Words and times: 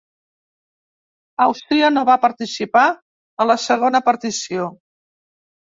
Àustria 1.45 1.91
no 1.97 2.05
va 2.11 2.17
participar 2.25 2.87
a 3.45 3.51
la 3.53 3.61
Segona 3.69 4.05
Partició. 4.11 4.71